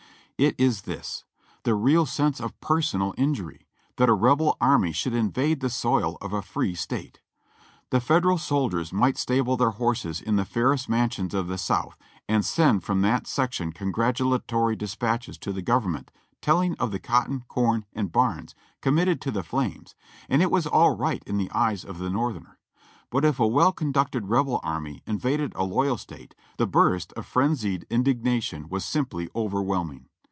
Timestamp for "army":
4.59-4.91, 24.63-25.03